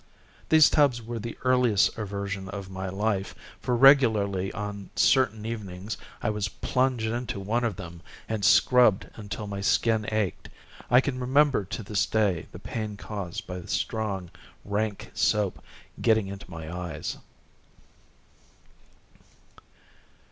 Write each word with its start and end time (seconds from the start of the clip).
These 0.49 0.71
tubs 0.71 0.99
were 0.99 1.19
the 1.19 1.37
earliest 1.43 1.95
aversion 1.95 2.49
of 2.49 2.71
my 2.71 2.89
life, 2.89 3.35
for 3.59 3.75
regularly 3.75 4.51
on 4.51 4.89
certain 4.95 5.45
evenings 5.45 5.95
I 6.23 6.31
was 6.31 6.47
plunged 6.47 7.05
into 7.05 7.39
one 7.39 7.63
of 7.63 7.75
them 7.75 8.01
and 8.27 8.43
scrubbed 8.43 9.07
until 9.13 9.45
my 9.45 9.61
skin 9.61 10.09
ached. 10.11 10.49
I 10.89 11.01
can 11.01 11.19
remember 11.19 11.65
to 11.65 11.83
this 11.83 12.07
day 12.07 12.47
the 12.51 12.57
pain 12.57 12.97
caused 12.97 13.45
by 13.45 13.59
the 13.59 13.67
strong, 13.67 14.31
rank 14.65 15.11
soap's 15.13 15.61
getting 16.01 16.29
into 16.29 16.49
my 16.49 16.75
eyes. 16.75 17.17